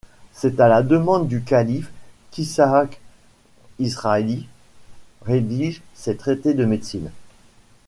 [0.33, 1.91] C'est à la demande du calife
[2.31, 2.99] qu'Isaac
[3.77, 4.47] Israeli
[5.23, 7.11] rédige ses traités de médecine.